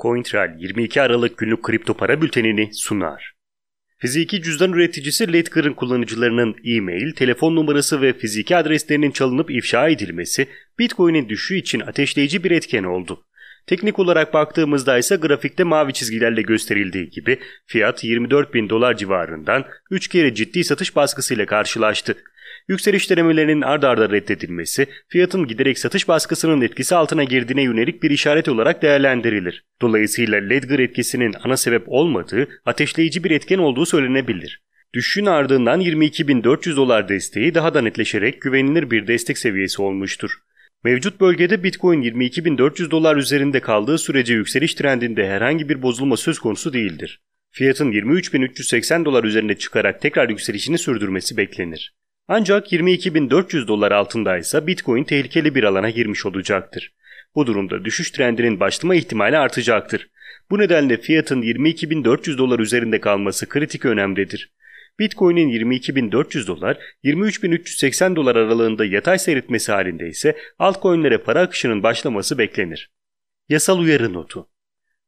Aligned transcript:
CoinTrail 0.00 0.50
22 0.58 1.02
Aralık 1.02 1.38
günlük 1.38 1.62
kripto 1.62 1.94
para 1.94 2.22
bültenini 2.22 2.70
sunar. 2.74 3.32
Fiziki 3.98 4.42
cüzdan 4.42 4.72
üreticisi 4.72 5.32
Ledger'ın 5.32 5.72
kullanıcılarının 5.72 6.56
e-mail, 6.64 7.12
telefon 7.12 7.56
numarası 7.56 8.02
ve 8.02 8.12
fiziki 8.12 8.56
adreslerinin 8.56 9.10
çalınıp 9.10 9.50
ifşa 9.50 9.88
edilmesi 9.88 10.48
Bitcoin'in 10.78 11.28
düşüşü 11.28 11.56
için 11.56 11.80
ateşleyici 11.80 12.44
bir 12.44 12.50
etken 12.50 12.84
oldu. 12.84 13.24
Teknik 13.66 13.98
olarak 13.98 14.34
baktığımızda 14.34 14.98
ise 14.98 15.16
grafikte 15.16 15.64
mavi 15.64 15.92
çizgilerle 15.92 16.42
gösterildiği 16.42 17.10
gibi 17.10 17.38
fiyat 17.66 18.04
24 18.04 18.54
bin 18.54 18.68
dolar 18.68 18.96
civarından 18.96 19.64
3 19.90 20.08
kere 20.08 20.34
ciddi 20.34 20.64
satış 20.64 20.96
baskısıyla 20.96 21.46
karşılaştı. 21.46 22.16
Yükseliş 22.68 23.10
denemelerinin 23.10 23.62
ard 23.62 23.82
arda 23.82 24.10
reddedilmesi, 24.10 24.86
fiyatın 25.08 25.46
giderek 25.46 25.78
satış 25.78 26.08
baskısının 26.08 26.60
etkisi 26.60 26.94
altına 26.94 27.24
girdiğine 27.24 27.62
yönelik 27.62 28.02
bir 28.02 28.10
işaret 28.10 28.48
olarak 28.48 28.82
değerlendirilir. 28.82 29.64
Dolayısıyla 29.82 30.38
Ledger 30.38 30.78
etkisinin 30.78 31.34
ana 31.44 31.56
sebep 31.56 31.82
olmadığı, 31.86 32.48
ateşleyici 32.64 33.24
bir 33.24 33.30
etken 33.30 33.58
olduğu 33.58 33.86
söylenebilir. 33.86 34.62
Düşüşün 34.94 35.26
ardından 35.26 35.80
22.400 35.80 36.76
dolar 36.76 37.08
desteği 37.08 37.54
daha 37.54 37.74
da 37.74 37.80
netleşerek 37.80 38.42
güvenilir 38.42 38.90
bir 38.90 39.06
destek 39.06 39.38
seviyesi 39.38 39.82
olmuştur. 39.82 40.30
Mevcut 40.84 41.20
bölgede 41.20 41.64
Bitcoin 41.64 42.02
22.400 42.02 42.90
dolar 42.90 43.16
üzerinde 43.16 43.60
kaldığı 43.60 43.98
sürece 43.98 44.34
yükseliş 44.34 44.74
trendinde 44.74 45.28
herhangi 45.28 45.68
bir 45.68 45.82
bozulma 45.82 46.16
söz 46.16 46.38
konusu 46.38 46.72
değildir. 46.72 47.20
Fiyatın 47.50 47.92
23.380 47.92 49.04
dolar 49.04 49.24
üzerine 49.24 49.58
çıkarak 49.58 50.00
tekrar 50.00 50.28
yükselişini 50.28 50.78
sürdürmesi 50.78 51.36
beklenir. 51.36 51.94
Ancak 52.32 52.72
22.400 52.72 53.68
dolar 53.68 53.92
altındaysa 53.92 54.66
Bitcoin 54.66 55.04
tehlikeli 55.04 55.54
bir 55.54 55.64
alana 55.64 55.90
girmiş 55.90 56.26
olacaktır. 56.26 56.92
Bu 57.34 57.46
durumda 57.46 57.84
düşüş 57.84 58.10
trendinin 58.10 58.60
başlama 58.60 58.94
ihtimali 58.94 59.38
artacaktır. 59.38 60.10
Bu 60.50 60.58
nedenle 60.58 60.96
fiyatın 60.96 61.42
22.400 61.42 62.38
dolar 62.38 62.58
üzerinde 62.58 63.00
kalması 63.00 63.48
kritik 63.48 63.84
önemdedir. 63.84 64.52
Bitcoin'in 64.98 65.48
22.400 65.48 66.46
dolar, 66.46 66.78
23.380 67.04 68.16
dolar 68.16 68.36
aralığında 68.36 68.84
yatay 68.84 69.18
seyretmesi 69.18 69.72
halinde 69.72 70.08
ise 70.08 70.36
altcoin'lere 70.58 71.18
para 71.18 71.40
akışının 71.40 71.82
başlaması 71.82 72.38
beklenir. 72.38 72.90
Yasal 73.48 73.78
uyarı 73.78 74.12
notu 74.12 74.48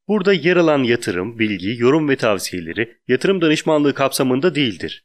Burada 0.08 0.33
yer 0.33 0.56
alan 0.56 0.83
yatırım, 0.83 1.39
bilgi, 1.39 1.74
yorum 1.78 2.08
ve 2.08 2.16
tavsiyeleri 2.16 2.96
yatırım 3.08 3.41
danışmanlığı 3.41 3.94
kapsamında 3.94 4.55
değildir 4.55 5.05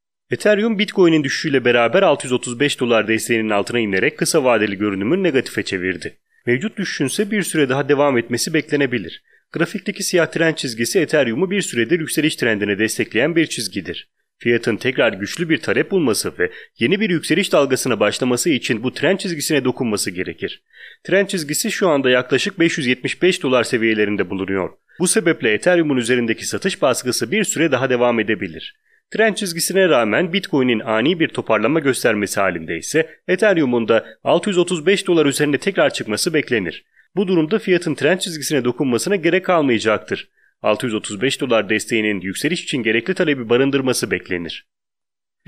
Ethereum 0.31 0.79
Bitcoin'in 0.79 1.23
düşüşüyle 1.23 1.65
beraber 1.65 2.03
635 2.03 2.79
dolar 2.79 3.07
desteğinin 3.07 3.49
altına 3.49 3.79
inerek 3.79 4.17
kısa 4.17 4.43
vadeli 4.43 4.77
görünümü 4.77 5.23
negatife 5.23 5.63
çevirdi. 5.63 6.17
Mevcut 6.45 6.77
düşüşün 6.77 7.05
ise 7.05 7.31
bir 7.31 7.43
süre 7.43 7.69
daha 7.69 7.89
devam 7.89 8.17
etmesi 8.17 8.53
beklenebilir. 8.53 9.23
Grafikteki 9.51 10.03
siyah 10.03 10.25
trend 10.25 10.55
çizgisi 10.55 10.99
Ethereum'u 10.99 11.51
bir 11.51 11.61
süredir 11.61 11.99
yükseliş 11.99 12.35
trendine 12.35 12.79
destekleyen 12.79 13.35
bir 13.35 13.45
çizgidir. 13.45 14.09
Fiyatın 14.37 14.77
tekrar 14.77 15.13
güçlü 15.13 15.49
bir 15.49 15.57
talep 15.57 15.91
bulması 15.91 16.33
ve 16.39 16.51
yeni 16.79 16.99
bir 16.99 17.09
yükseliş 17.09 17.51
dalgasına 17.51 17.99
başlaması 17.99 18.49
için 18.49 18.83
bu 18.83 18.93
trend 18.93 19.17
çizgisine 19.17 19.63
dokunması 19.65 20.11
gerekir. 20.11 20.63
Trend 21.03 21.27
çizgisi 21.27 21.71
şu 21.71 21.89
anda 21.89 22.09
yaklaşık 22.09 22.59
575 22.59 23.43
dolar 23.43 23.63
seviyelerinde 23.63 24.29
bulunuyor. 24.29 24.69
Bu 24.99 25.07
sebeple 25.07 25.53
Ethereum'un 25.53 25.97
üzerindeki 25.97 26.45
satış 26.45 26.81
baskısı 26.81 27.31
bir 27.31 27.43
süre 27.43 27.71
daha 27.71 27.89
devam 27.89 28.19
edebilir. 28.19 28.75
Trend 29.11 29.35
çizgisine 29.35 29.89
rağmen 29.89 30.33
Bitcoin'in 30.33 30.79
ani 30.79 31.19
bir 31.19 31.27
toparlama 31.27 31.79
göstermesi 31.79 32.39
halinde 32.39 32.77
ise 32.77 33.09
Ethereum'un 33.27 33.87
da 33.87 34.05
635 34.23 35.07
dolar 35.07 35.25
üzerinde 35.25 35.57
tekrar 35.57 35.89
çıkması 35.89 36.33
beklenir. 36.33 36.85
Bu 37.15 37.27
durumda 37.27 37.59
fiyatın 37.59 37.95
trend 37.95 38.19
çizgisine 38.19 38.63
dokunmasına 38.63 39.15
gerek 39.15 39.45
kalmayacaktır. 39.45 40.29
635 40.61 41.41
dolar 41.41 41.69
desteğinin 41.69 42.21
yükseliş 42.21 42.63
için 42.63 42.83
gerekli 42.83 43.13
talebi 43.13 43.49
barındırması 43.49 44.11
beklenir. 44.11 44.67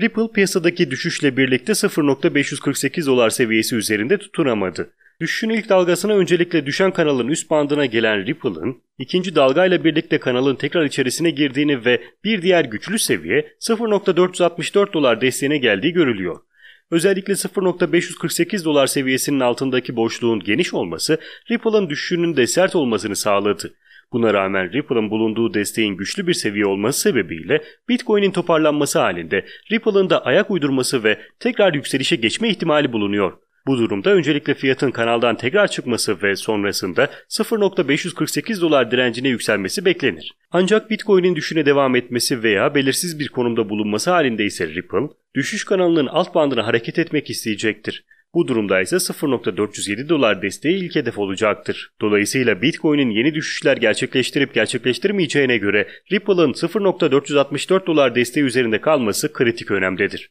Ripple 0.00 0.32
piyasadaki 0.34 0.90
düşüşle 0.90 1.36
birlikte 1.36 1.72
0.548 1.72 3.06
dolar 3.06 3.30
seviyesi 3.30 3.76
üzerinde 3.76 4.18
tutunamadı. 4.18 4.92
Düşüşün 5.20 5.50
ilk 5.50 5.68
dalgasına 5.68 6.12
öncelikle 6.12 6.66
düşen 6.66 6.90
kanalın 6.90 7.28
üst 7.28 7.50
bandına 7.50 7.86
gelen 7.86 8.26
Ripple'ın 8.26 8.82
ikinci 8.98 9.34
dalgayla 9.34 9.84
birlikte 9.84 10.18
kanalın 10.18 10.54
tekrar 10.54 10.84
içerisine 10.84 11.30
girdiğini 11.30 11.84
ve 11.84 12.02
bir 12.24 12.42
diğer 12.42 12.64
güçlü 12.64 12.98
seviye 12.98 13.52
0.464 13.60 14.92
dolar 14.92 15.20
desteğine 15.20 15.58
geldiği 15.58 15.92
görülüyor. 15.92 16.40
Özellikle 16.90 17.32
0.548 17.32 18.64
dolar 18.64 18.86
seviyesinin 18.86 19.40
altındaki 19.40 19.96
boşluğun 19.96 20.40
geniş 20.40 20.74
olması 20.74 21.18
Ripple'ın 21.50 21.90
düşüşünün 21.90 22.36
de 22.36 22.46
sert 22.46 22.76
olmasını 22.76 23.16
sağladı. 23.16 23.74
Buna 24.12 24.34
rağmen 24.34 24.72
Ripple'ın 24.72 25.10
bulunduğu 25.10 25.54
desteğin 25.54 25.96
güçlü 25.96 26.26
bir 26.26 26.34
seviye 26.34 26.66
olması 26.66 27.00
sebebiyle 27.00 27.62
Bitcoin'in 27.88 28.30
toparlanması 28.30 28.98
halinde 28.98 29.44
Ripple'ın 29.72 30.10
da 30.10 30.24
ayak 30.24 30.50
uydurması 30.50 31.04
ve 31.04 31.20
tekrar 31.40 31.74
yükselişe 31.74 32.16
geçme 32.16 32.48
ihtimali 32.48 32.92
bulunuyor. 32.92 33.32
Bu 33.66 33.78
durumda 33.78 34.10
öncelikle 34.10 34.54
fiyatın 34.54 34.90
kanaldan 34.90 35.36
tekrar 35.36 35.68
çıkması 35.68 36.22
ve 36.22 36.36
sonrasında 36.36 37.10
0.548 37.28 38.60
dolar 38.60 38.90
direncine 38.90 39.28
yükselmesi 39.28 39.84
beklenir. 39.84 40.32
Ancak 40.50 40.90
Bitcoin'in 40.90 41.36
düşüne 41.36 41.66
devam 41.66 41.96
etmesi 41.96 42.42
veya 42.42 42.74
belirsiz 42.74 43.18
bir 43.18 43.28
konumda 43.28 43.68
bulunması 43.68 44.10
halinde 44.10 44.44
ise 44.44 44.68
Ripple, 44.68 45.08
düşüş 45.34 45.64
kanalının 45.64 46.06
alt 46.06 46.34
bandına 46.34 46.66
hareket 46.66 46.98
etmek 46.98 47.30
isteyecektir. 47.30 48.04
Bu 48.34 48.48
durumda 48.48 48.80
ise 48.80 48.96
0.407 48.96 50.08
dolar 50.08 50.42
desteği 50.42 50.76
ilk 50.76 50.94
hedef 50.94 51.18
olacaktır. 51.18 51.90
Dolayısıyla 52.00 52.62
Bitcoin'in 52.62 53.10
yeni 53.10 53.34
düşüşler 53.34 53.76
gerçekleştirip 53.76 54.54
gerçekleştirmeyeceğine 54.54 55.58
göre 55.58 55.88
Ripple'ın 56.12 56.52
0.464 56.52 57.86
dolar 57.86 58.14
desteği 58.14 58.44
üzerinde 58.44 58.80
kalması 58.80 59.32
kritik 59.32 59.70
önemdedir. 59.70 60.30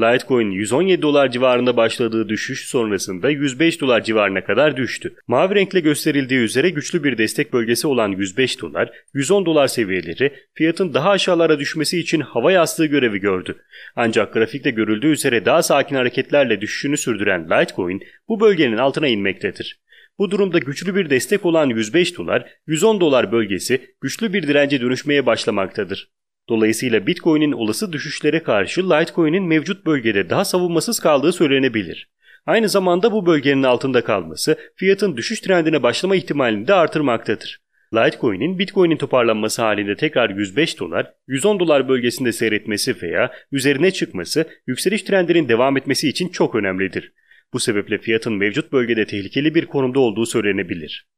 Litecoin 0.00 0.50
117 0.50 1.02
dolar 1.02 1.30
civarında 1.30 1.76
başladığı 1.76 2.28
düşüş 2.28 2.68
sonrasında 2.68 3.30
105 3.30 3.80
dolar 3.80 4.04
civarına 4.04 4.44
kadar 4.44 4.76
düştü. 4.76 5.14
Mavi 5.26 5.54
renkle 5.54 5.80
gösterildiği 5.80 6.40
üzere 6.40 6.70
güçlü 6.70 7.04
bir 7.04 7.18
destek 7.18 7.52
bölgesi 7.52 7.86
olan 7.86 8.08
105 8.08 8.60
dolar, 8.60 8.90
110 9.14 9.46
dolar 9.46 9.68
seviyeleri 9.68 10.32
fiyatın 10.54 10.94
daha 10.94 11.10
aşağılara 11.10 11.58
düşmesi 11.58 11.98
için 11.98 12.20
hava 12.20 12.52
yastığı 12.52 12.86
görevi 12.86 13.18
gördü. 13.18 13.56
Ancak 13.96 14.34
grafikte 14.34 14.70
görüldüğü 14.70 15.12
üzere 15.12 15.44
daha 15.44 15.62
sakin 15.62 15.96
hareketlerle 15.96 16.60
düşüşünü 16.60 16.96
sürdüren 16.96 17.50
Litecoin 17.50 18.02
bu 18.28 18.40
bölgenin 18.40 18.78
altına 18.78 19.08
inmektedir. 19.08 19.80
Bu 20.18 20.30
durumda 20.30 20.58
güçlü 20.58 20.94
bir 20.94 21.10
destek 21.10 21.46
olan 21.46 21.68
105 21.68 22.18
dolar, 22.18 22.48
110 22.66 23.00
dolar 23.00 23.32
bölgesi 23.32 23.94
güçlü 24.00 24.32
bir 24.32 24.42
dirence 24.42 24.80
dönüşmeye 24.80 25.26
başlamaktadır. 25.26 26.10
Dolayısıyla 26.50 27.06
Bitcoin'in 27.06 27.52
olası 27.52 27.92
düşüşlere 27.92 28.42
karşı 28.42 28.90
Litecoin'in 28.90 29.42
mevcut 29.42 29.86
bölgede 29.86 30.30
daha 30.30 30.44
savunmasız 30.44 31.00
kaldığı 31.00 31.32
söylenebilir. 31.32 32.10
Aynı 32.46 32.68
zamanda 32.68 33.12
bu 33.12 33.26
bölgenin 33.26 33.62
altında 33.62 34.04
kalması 34.04 34.58
fiyatın 34.76 35.16
düşüş 35.16 35.40
trendine 35.40 35.82
başlama 35.82 36.16
ihtimalini 36.16 36.68
de 36.68 36.74
artırmaktadır. 36.74 37.60
Litecoin'in 37.94 38.58
Bitcoin'in 38.58 38.96
toparlanması 38.96 39.62
halinde 39.62 39.96
tekrar 39.96 40.30
105 40.30 40.80
dolar, 40.80 41.12
110 41.28 41.60
dolar 41.60 41.88
bölgesinde 41.88 42.32
seyretmesi 42.32 43.02
veya 43.02 43.32
üzerine 43.52 43.90
çıkması 43.90 44.48
yükseliş 44.66 45.02
trendinin 45.02 45.48
devam 45.48 45.76
etmesi 45.76 46.08
için 46.08 46.28
çok 46.28 46.54
önemlidir. 46.54 47.12
Bu 47.52 47.60
sebeple 47.60 47.98
fiyatın 47.98 48.32
mevcut 48.32 48.72
bölgede 48.72 49.06
tehlikeli 49.06 49.54
bir 49.54 49.66
konumda 49.66 50.00
olduğu 50.00 50.26
söylenebilir. 50.26 51.08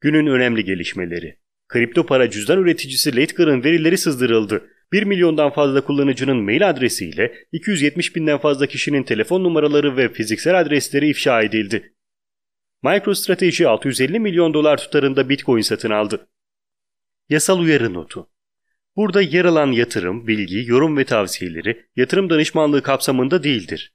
Günün 0.00 0.26
önemli 0.26 0.64
gelişmeleri 0.64 1.36
Kripto 1.70 2.06
para 2.06 2.30
cüzdan 2.30 2.58
üreticisi 2.58 3.16
Ledger'ın 3.16 3.64
verileri 3.64 3.98
sızdırıldı. 3.98 4.66
1 4.92 5.02
milyondan 5.02 5.50
fazla 5.50 5.80
kullanıcının 5.80 6.36
mail 6.36 6.70
adresiyle 6.70 7.34
270 7.52 8.16
binden 8.16 8.38
fazla 8.38 8.66
kişinin 8.66 9.02
telefon 9.02 9.44
numaraları 9.44 9.96
ve 9.96 10.12
fiziksel 10.12 10.60
adresleri 10.60 11.08
ifşa 11.08 11.42
edildi. 11.42 11.94
MicroStrategy 12.82 13.66
650 13.66 14.20
milyon 14.20 14.54
dolar 14.54 14.76
tutarında 14.76 15.28
Bitcoin 15.28 15.60
satın 15.60 15.90
aldı. 15.90 16.28
Yasal 17.28 17.58
uyarı 17.58 17.94
notu 17.94 18.28
Burada 18.96 19.22
yer 19.22 19.44
alan 19.44 19.72
yatırım, 19.72 20.26
bilgi, 20.26 20.64
yorum 20.66 20.96
ve 20.96 21.04
tavsiyeleri 21.04 21.86
yatırım 21.96 22.30
danışmanlığı 22.30 22.82
kapsamında 22.82 23.42
değildir. 23.42 23.94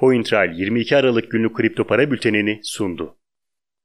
CoinTrail 0.00 0.58
22 0.58 0.96
Aralık 0.96 1.30
günlük 1.30 1.56
kripto 1.56 1.84
para 1.84 2.10
bültenini 2.10 2.60
sundu. 2.62 3.16